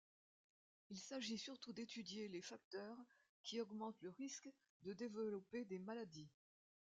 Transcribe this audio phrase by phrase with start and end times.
[0.89, 2.97] Il s'agit surtout d'étudier les facteurs
[3.43, 4.49] qui augmentent le risque
[4.81, 6.31] de développer des maladies.